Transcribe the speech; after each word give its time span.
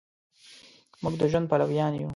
مونږ 1.01 1.15
د 1.19 1.23
ژوند 1.31 1.49
پلویان 1.51 1.93
یو 1.95 2.09